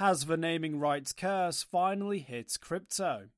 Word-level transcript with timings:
Has 0.00 0.24
the 0.24 0.38
naming 0.38 0.78
rights 0.78 1.12
curse 1.12 1.62
finally 1.62 2.20
hit 2.20 2.56
crypto? 2.58 3.28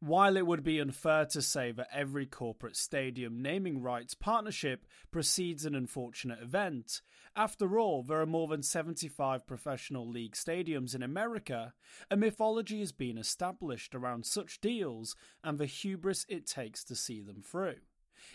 While 0.00 0.38
it 0.38 0.46
would 0.46 0.62
be 0.62 0.80
unfair 0.80 1.26
to 1.26 1.42
say 1.42 1.72
that 1.72 1.90
every 1.92 2.24
corporate 2.24 2.78
stadium 2.78 3.42
naming 3.42 3.82
rights 3.82 4.14
partnership 4.14 4.86
precedes 5.10 5.66
an 5.66 5.74
unfortunate 5.74 6.40
event, 6.40 7.02
after 7.36 7.78
all, 7.78 8.02
there 8.02 8.22
are 8.22 8.24
more 8.24 8.48
than 8.48 8.62
75 8.62 9.46
professional 9.46 10.08
league 10.08 10.32
stadiums 10.32 10.94
in 10.94 11.02
America, 11.02 11.74
a 12.10 12.16
mythology 12.16 12.80
has 12.80 12.92
been 12.92 13.18
established 13.18 13.94
around 13.94 14.24
such 14.24 14.62
deals 14.62 15.16
and 15.44 15.58
the 15.58 15.66
hubris 15.66 16.24
it 16.30 16.46
takes 16.46 16.82
to 16.84 16.96
see 16.96 17.20
them 17.20 17.42
through. 17.42 17.76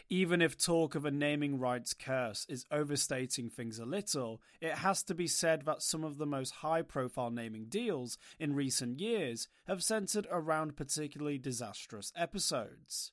Even 0.09 0.41
if 0.41 0.57
talk 0.57 0.95
of 0.95 1.05
a 1.05 1.11
naming 1.11 1.59
rights 1.59 1.93
curse 1.93 2.45
is 2.49 2.65
overstating 2.71 3.49
things 3.49 3.79
a 3.79 3.85
little, 3.85 4.41
it 4.59 4.75
has 4.75 5.03
to 5.03 5.13
be 5.13 5.27
said 5.27 5.63
that 5.63 5.81
some 5.81 6.03
of 6.03 6.17
the 6.17 6.25
most 6.25 6.55
high 6.55 6.81
profile 6.81 7.31
naming 7.31 7.65
deals 7.65 8.17
in 8.39 8.55
recent 8.55 8.99
years 8.99 9.47
have 9.67 9.83
centered 9.83 10.27
around 10.31 10.75
particularly 10.75 11.37
disastrous 11.37 12.11
episodes. 12.15 13.11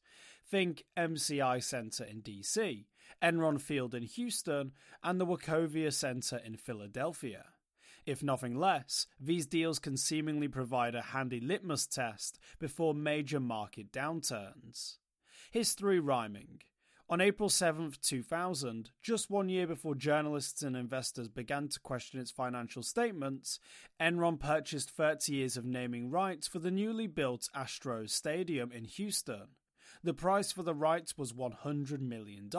Think 0.50 0.84
MCI 0.96 1.62
Center 1.62 2.04
in 2.04 2.23
DC, 2.23 2.87
Enron 3.23 3.60
Field 3.60 3.95
in 3.95 4.04
Houston, 4.04 4.73
and 5.02 5.20
the 5.20 5.26
Wachovia 5.26 5.92
Center 5.92 6.38
in 6.38 6.56
Philadelphia. 6.56 7.45
If 8.06 8.23
nothing 8.23 8.56
less, 8.56 9.06
these 9.20 9.46
deals 9.46 9.78
can 9.78 9.98
seemingly 9.98 10.48
provide 10.48 10.95
a 10.95 11.02
handy 11.02 11.40
litmus 11.40 11.87
test 11.87 12.38
before 12.59 12.95
major 12.95 13.38
market 13.38 13.92
downturns. 13.92 14.96
History 15.51 15.98
rhyming. 15.98 16.61
On 17.09 17.23
April 17.23 17.48
7, 17.48 17.95
2000, 18.02 18.91
just 19.02 19.30
one 19.30 19.48
year 19.48 19.66
before 19.66 19.95
journalists 19.95 20.61
and 20.61 20.77
investors 20.77 21.27
began 21.27 21.69
to 21.69 21.80
question 21.80 22.21
its 22.21 22.30
financial 22.30 22.83
statements, 22.83 23.59
Enron 23.98 24.38
purchased 24.38 24.91
30 24.91 25.33
years 25.33 25.57
of 25.57 25.65
naming 25.65 26.11
rights 26.11 26.47
for 26.47 26.59
the 26.59 26.71
newly 26.71 27.07
built 27.07 27.48
Astros 27.57 28.11
Stadium 28.11 28.71
in 28.71 28.85
Houston. 28.85 29.49
The 30.05 30.13
price 30.13 30.52
for 30.52 30.63
the 30.63 30.74
rights 30.74 31.16
was 31.16 31.32
$100 31.32 32.01
million, 32.01 32.51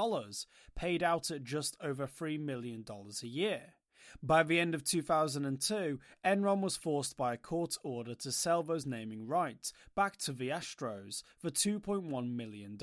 paid 0.75 1.03
out 1.03 1.29
at 1.29 1.43
just 1.43 1.77
over 1.79 2.07
$3 2.07 2.39
million 2.39 2.83
a 2.89 3.27
year. 3.27 3.73
By 4.21 4.43
the 4.43 4.59
end 4.59 4.75
of 4.75 4.83
2002, 4.83 5.99
Enron 6.25 6.61
was 6.61 6.75
forced 6.75 7.15
by 7.15 7.33
a 7.33 7.37
court 7.37 7.77
order 7.83 8.15
to 8.15 8.31
sell 8.31 8.63
those 8.63 8.85
naming 8.85 9.27
rights 9.27 9.73
back 9.95 10.17
to 10.17 10.33
the 10.33 10.49
Astros 10.49 11.23
for 11.37 11.49
$2.1 11.49 12.35
million. 12.35 12.77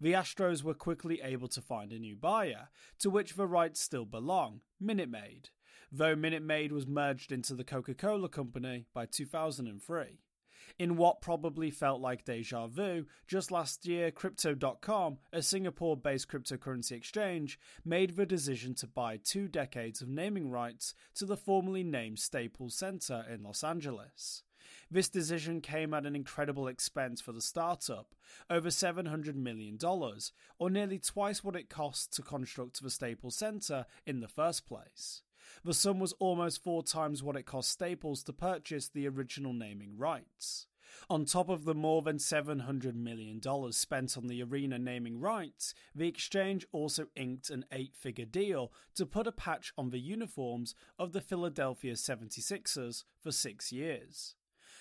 The 0.00 0.12
Astros 0.12 0.62
were 0.62 0.74
quickly 0.74 1.20
able 1.22 1.48
to 1.48 1.60
find 1.60 1.92
a 1.92 1.98
new 1.98 2.16
buyer, 2.16 2.68
to 2.98 3.10
which 3.10 3.34
the 3.34 3.46
rights 3.46 3.80
still 3.80 4.04
belong 4.04 4.60
Minute 4.80 5.10
Maid, 5.10 5.50
though 5.92 6.16
Minute 6.16 6.42
Maid 6.42 6.72
was 6.72 6.86
merged 6.86 7.30
into 7.30 7.54
the 7.54 7.64
Coca 7.64 7.94
Cola 7.94 8.28
Company 8.28 8.86
by 8.92 9.06
2003. 9.06 10.23
In 10.78 10.96
what 10.96 11.20
probably 11.20 11.70
felt 11.70 12.00
like 12.00 12.24
deja 12.24 12.66
vu, 12.66 13.06
just 13.26 13.50
last 13.50 13.86
year, 13.86 14.10
Crypto.com, 14.10 15.18
a 15.32 15.42
Singapore 15.42 15.96
based 15.96 16.28
cryptocurrency 16.28 16.92
exchange, 16.92 17.58
made 17.84 18.16
the 18.16 18.26
decision 18.26 18.74
to 18.74 18.86
buy 18.86 19.16
two 19.16 19.48
decades 19.48 20.00
of 20.00 20.08
naming 20.08 20.50
rights 20.50 20.94
to 21.14 21.26
the 21.26 21.36
formerly 21.36 21.84
named 21.84 22.18
Staples 22.18 22.74
Center 22.74 23.24
in 23.30 23.42
Los 23.42 23.62
Angeles. 23.62 24.42
This 24.90 25.08
decision 25.08 25.60
came 25.60 25.94
at 25.94 26.06
an 26.06 26.14
incredible 26.14 26.68
expense 26.68 27.20
for 27.20 27.32
the 27.32 27.40
startup, 27.40 28.14
over 28.50 28.68
$700 28.68 29.34
million, 29.34 29.78
or 30.58 30.70
nearly 30.70 30.98
twice 30.98 31.42
what 31.42 31.56
it 31.56 31.68
cost 31.68 32.12
to 32.14 32.22
construct 32.22 32.82
the 32.82 32.90
Staples 32.90 33.36
Center 33.36 33.86
in 34.06 34.20
the 34.20 34.28
first 34.28 34.66
place. 34.66 35.22
The 35.64 35.74
sum 35.74 35.98
was 35.98 36.14
almost 36.18 36.62
four 36.62 36.82
times 36.82 37.22
what 37.22 37.36
it 37.36 37.46
cost 37.46 37.70
Staples 37.70 38.22
to 38.24 38.32
purchase 38.32 38.88
the 38.88 39.08
original 39.08 39.52
naming 39.52 39.96
rights. 39.96 40.66
On 41.10 41.24
top 41.24 41.48
of 41.48 41.64
the 41.64 41.74
more 41.74 42.02
than 42.02 42.18
$700 42.18 42.94
million 42.94 43.40
spent 43.72 44.16
on 44.16 44.26
the 44.26 44.42
arena 44.42 44.78
naming 44.78 45.20
rights, 45.20 45.74
the 45.94 46.08
exchange 46.08 46.66
also 46.72 47.06
inked 47.16 47.50
an 47.50 47.64
eight 47.72 47.94
figure 47.96 48.24
deal 48.24 48.72
to 48.94 49.04
put 49.06 49.26
a 49.26 49.32
patch 49.32 49.72
on 49.76 49.90
the 49.90 49.98
uniforms 49.98 50.74
of 50.98 51.12
the 51.12 51.20
Philadelphia 51.20 51.94
76ers 51.94 53.04
for 53.20 53.32
six 53.32 53.72
years. 53.72 54.36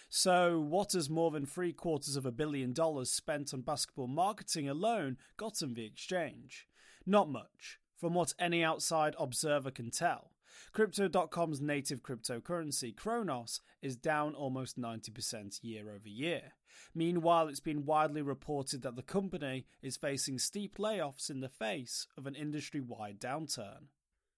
So, 0.10 0.60
what 0.60 0.92
has 0.92 1.10
more 1.10 1.32
than 1.32 1.48
three 1.48 1.74
quarters 1.74 2.16
of 2.16 2.26
a 2.26 2.32
billion 2.32 2.72
dollars 2.72 3.12
spent 3.12 3.52
on 3.52 3.62
basketball 3.62 4.08
marketing 4.08 4.70
alone 4.70 5.18
gotten 5.38 5.74
the 5.74 5.86
exchange? 5.86 6.68
Not 7.06 7.30
much, 7.30 7.80
from 7.98 8.14
what 8.14 8.36
any 8.38 8.64
outside 8.64 9.16
observer 9.18 9.72
can 9.72 9.90
tell. 9.90 10.30
Crypto.com's 10.72 11.62
native 11.62 12.04
cryptocurrency, 12.04 12.96
Cronos, 12.96 13.62
is 13.82 13.96
down 13.96 14.36
almost 14.36 14.80
90% 14.80 15.60
year 15.62 15.92
over 15.92 16.08
year. 16.08 16.54
Meanwhile, 16.96 17.48
it's 17.48 17.60
been 17.60 17.86
widely 17.86 18.22
reported 18.22 18.82
that 18.82 18.96
the 18.96 19.02
company 19.02 19.66
is 19.82 19.98
facing 19.98 20.40
steep 20.40 20.78
layoffs 20.78 21.30
in 21.30 21.42
the 21.42 21.50
face 21.50 22.08
of 22.18 22.28
an 22.28 22.36
industry 22.36 22.82
wide 22.82 23.20
downturn. 23.20 23.88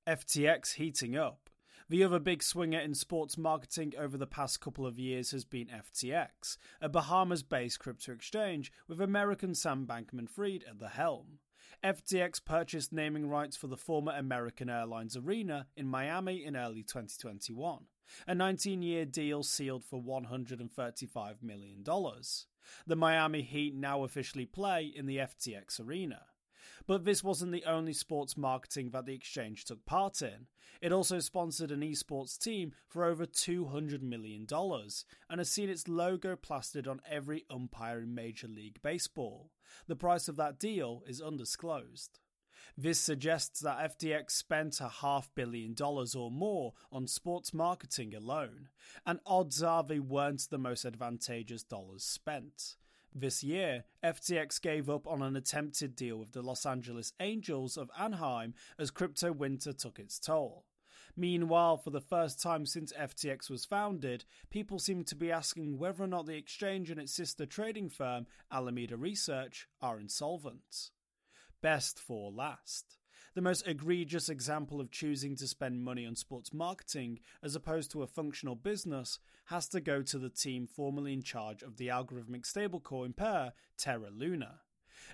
FTX 0.08 0.74
heating 0.76 1.16
up. 1.16 1.50
The 1.88 2.04
other 2.04 2.20
big 2.20 2.42
swinger 2.42 2.80
in 2.80 2.96
sports 2.96 3.38
marketing 3.38 3.94
over 3.98 4.18
the 4.18 4.26
past 4.26 4.60
couple 4.60 4.88
of 4.88 4.98
years 4.98 5.32
has 5.32 5.46
been 5.46 5.68
FTX, 5.68 6.58
a 6.82 6.90
Bahamas 6.90 7.44
based 7.44 7.80
crypto 7.80 8.12
exchange 8.12 8.72
with 8.88 9.00
American 9.00 9.54
Sam 9.54 9.86
Bankman 9.86 10.28
Fried 10.28 10.64
at 10.68 10.80
the 10.80 10.90
helm. 10.90 11.40
FTX 11.86 12.44
purchased 12.44 12.92
naming 12.92 13.30
rights 13.30 13.56
for 13.56 13.68
the 13.68 13.78
former 13.78 14.12
American 14.18 14.72
Airlines 14.72 15.16
Arena 15.16 15.68
in 15.78 15.88
Miami 15.88 16.44
in 16.44 16.56
early 16.56 16.82
2021, 16.82 17.84
a 18.26 18.34
19 18.34 18.82
year 18.82 19.06
deal 19.06 19.44
sealed 19.44 19.86
for 19.86 20.02
$135 20.02 21.44
million. 21.44 21.84
The 22.88 22.96
Miami 22.96 23.44
Heat 23.44 23.76
now 23.76 24.04
officially 24.04 24.48
play 24.48 24.92
in 24.96 25.06
the 25.06 25.18
FTX 25.18 25.80
Arena. 25.80 26.24
But 26.88 27.06
this 27.06 27.24
wasn't 27.24 27.52
the 27.52 27.66
only 27.66 27.94
sports 27.94 28.36
marketing 28.36 28.90
that 28.90 29.06
the 29.06 29.14
exchange 29.14 29.66
took 29.66 29.86
part 29.86 30.24
in. 30.24 30.48
It 30.82 30.92
also 30.92 31.20
sponsored 31.20 31.70
an 31.70 31.82
esports 31.82 32.36
team 32.40 32.72
for 32.88 33.06
over 33.06 33.28
$200 33.28 34.02
million 34.02 34.48
and 34.52 35.40
has 35.40 35.52
seen 35.52 35.70
its 35.70 35.88
logo 35.88 36.36
plastered 36.36 36.88
on 36.88 37.02
every 37.08 37.46
umpire 37.48 38.00
in 38.00 38.16
Major 38.16 38.48
League 38.48 38.82
Baseball. 38.82 39.52
The 39.88 39.96
price 39.96 40.28
of 40.28 40.36
that 40.38 40.60
deal 40.60 41.04
is 41.08 41.22
undisclosed. 41.22 42.20
This 42.78 43.00
suggests 43.00 43.62
that 43.62 43.98
FTX 43.98 44.32
spent 44.32 44.82
a 44.82 44.90
half 44.90 45.34
billion 45.34 45.74
dollars 45.74 46.14
or 46.14 46.30
more 46.30 46.74
on 46.92 47.08
sports 47.08 47.54
marketing 47.54 48.14
alone, 48.14 48.70
and 49.06 49.20
odds 49.26 49.64
are 49.64 49.84
they 49.84 50.00
weren't 50.00 50.50
the 50.50 50.58
most 50.58 50.84
advantageous 50.84 51.64
dollars 51.64 52.04
spent. 52.04 52.76
This 53.14 53.46
year, 53.46 53.86
FTX 54.04 54.62
gave 54.62 54.90
up 54.90 55.08
on 55.08 55.22
an 55.22 55.38
attempted 55.38 55.96
deal 55.96 56.18
with 56.18 56.34
the 56.34 56.42
Los 56.42 56.66
Angeles 56.66 57.14
Angels 57.22 57.78
of 57.78 57.90
Anaheim 57.98 58.54
as 58.78 58.92
crypto 58.92 59.32
winter 59.32 59.72
took 59.72 59.98
its 60.00 60.20
toll. 60.20 60.66
Meanwhile, 61.18 61.78
for 61.78 61.92
the 61.92 62.02
first 62.02 62.42
time 62.42 62.66
since 62.66 62.92
FTX 62.92 63.50
was 63.50 63.64
founded, 63.64 64.26
people 64.50 64.80
seem 64.80 65.06
to 65.06 65.16
be 65.16 65.32
asking 65.32 65.78
whether 65.78 66.04
or 66.04 66.08
not 66.08 66.26
the 66.26 66.36
exchange 66.36 66.92
and 66.92 67.00
its 67.00 67.14
sister 67.14 67.46
trading 67.46 67.90
firm, 67.90 68.28
Alameda 68.52 68.98
Research, 68.98 69.68
are 69.82 70.00
insolvent. 70.00 70.92
Best 71.62 72.00
for 72.00 72.32
last. 72.32 72.98
The 73.34 73.42
most 73.42 73.68
egregious 73.68 74.30
example 74.30 74.80
of 74.82 74.92
choosing 74.92 75.36
to 75.38 75.48
spend 75.48 75.84
money 75.84 76.06
on 76.06 76.16
sports 76.16 76.54
marketing 76.54 77.20
as 77.42 77.56
opposed 77.56 77.92
to 77.92 78.04
a 78.04 78.08
functional 78.08 78.56
business 78.56 79.20
has 79.46 79.68
to 79.70 79.82
go 79.82 80.02
to 80.02 80.20
the 80.20 80.30
team 80.30 80.68
formerly 80.68 81.14
in 81.14 81.22
charge 81.22 81.62
of 81.62 81.78
the 81.78 81.88
algorithmic 81.88 82.46
stablecoin 82.46 83.16
pair, 83.16 83.54
Terra 83.78 84.10
Luna. 84.10 84.60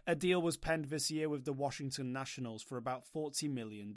A 0.08 0.16
deal 0.16 0.42
was 0.42 0.58
penned 0.58 0.86
this 0.86 1.12
year 1.12 1.30
with 1.30 1.46
the 1.46 1.54
Washington 1.54 2.12
Nationals 2.12 2.64
for 2.64 2.78
about 2.78 3.04
$40 3.14 3.50
million, 3.50 3.96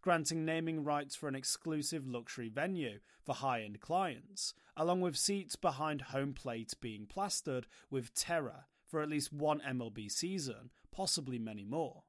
granting 0.00 0.44
naming 0.44 0.84
rights 0.84 1.14
for 1.14 1.28
an 1.28 1.34
exclusive 1.34 2.06
luxury 2.06 2.48
venue 2.48 2.98
for 3.24 3.34
high 3.34 3.62
end 3.62 3.80
clients, 3.80 4.54
along 4.76 5.00
with 5.00 5.16
seats 5.16 5.56
behind 5.56 6.02
home 6.02 6.32
plate 6.34 6.74
being 6.80 7.06
plastered 7.06 7.66
with 7.90 8.14
Terra 8.14 8.66
for 8.86 9.00
at 9.00 9.08
least 9.08 9.32
one 9.32 9.60
MLB 9.60 10.10
season, 10.10 10.70
possibly 10.90 11.38
many 11.38 11.64
more. 11.64 12.02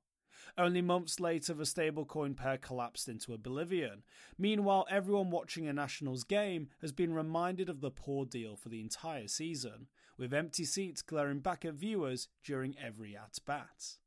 Only 0.58 0.82
months 0.82 1.20
later, 1.20 1.54
the 1.54 1.64
stablecoin 1.64 2.36
pair 2.36 2.58
collapsed 2.58 3.08
into 3.08 3.34
oblivion. 3.34 4.04
Meanwhile, 4.38 4.86
everyone 4.90 5.32
watching 5.32 5.68
a 5.68 5.74
Nationals 5.74 6.24
game 6.24 6.70
has 6.82 6.92
been 6.92 7.14
reminded 7.14 7.70
of 7.70 7.82
the 7.82 7.92
poor 7.92 8.26
deal 8.26 8.56
for 8.56 8.70
the 8.70 8.82
entire 8.82 9.28
season, 9.28 9.88
with 10.18 10.34
empty 10.34 10.66
seats 10.66 11.02
glaring 11.02 11.40
back 11.40 11.66
at 11.66 11.74
viewers 11.74 12.28
during 12.44 12.76
every 12.78 13.16
at 13.16 13.38
bat. 13.46 13.98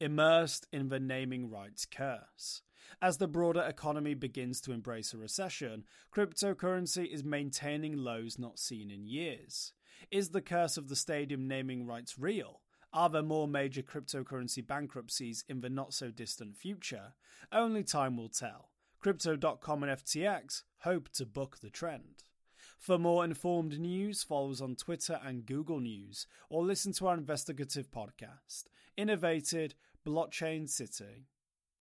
Immersed 0.00 0.66
in 0.72 0.88
the 0.88 1.00
naming 1.00 1.50
rights 1.50 1.86
curse. 1.86 2.62
As 3.00 3.16
the 3.16 3.28
broader 3.28 3.62
economy 3.62 4.14
begins 4.14 4.60
to 4.62 4.72
embrace 4.72 5.14
a 5.14 5.18
recession, 5.18 5.84
cryptocurrency 6.14 7.06
is 7.06 7.24
maintaining 7.24 7.96
lows 7.96 8.38
not 8.38 8.58
seen 8.58 8.90
in 8.90 9.06
years. 9.06 9.72
Is 10.10 10.30
the 10.30 10.42
curse 10.42 10.76
of 10.76 10.88
the 10.88 10.96
stadium 10.96 11.48
naming 11.48 11.86
rights 11.86 12.18
real? 12.18 12.60
Are 12.94 13.08
there 13.08 13.22
more 13.24 13.48
major 13.48 13.82
cryptocurrency 13.82 14.64
bankruptcies 14.64 15.44
in 15.48 15.62
the 15.62 15.68
not 15.68 15.92
so 15.92 16.12
distant 16.12 16.56
future? 16.56 17.14
Only 17.50 17.82
time 17.82 18.16
will 18.16 18.28
tell. 18.28 18.70
Crypto.com 19.00 19.82
and 19.82 19.98
FTX 19.98 20.62
hope 20.78 21.08
to 21.14 21.26
buck 21.26 21.58
the 21.58 21.70
trend. 21.70 22.22
For 22.78 22.96
more 22.96 23.24
informed 23.24 23.80
news, 23.80 24.22
follow 24.22 24.52
us 24.52 24.60
on 24.60 24.76
Twitter 24.76 25.18
and 25.24 25.44
Google 25.44 25.80
News, 25.80 26.28
or 26.48 26.62
listen 26.62 26.92
to 26.92 27.08
our 27.08 27.14
investigative 27.14 27.90
podcast, 27.90 28.66
Innovated 28.96 29.74
Blockchain 30.06 30.68
City. 30.68 31.26